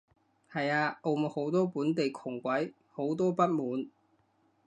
[0.51, 3.87] 係啊，澳門好多本地窮鬼，好多不滿